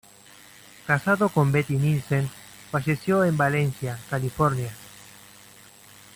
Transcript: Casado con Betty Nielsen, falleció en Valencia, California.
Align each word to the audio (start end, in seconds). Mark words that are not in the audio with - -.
Casado 0.87 1.29
con 1.29 1.51
Betty 1.51 1.75
Nielsen, 1.77 2.27
falleció 2.71 3.23
en 3.23 3.37
Valencia, 3.37 3.99
California. 4.09 4.73